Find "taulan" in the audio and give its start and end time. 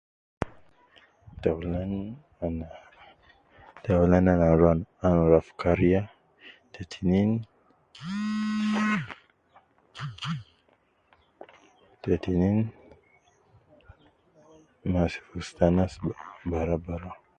1.41-1.91, 3.83-4.25